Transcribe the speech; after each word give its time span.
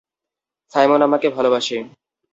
Simon 0.73 1.01
আমাকে 1.01 1.27
ভালোবাসে! 1.29 1.77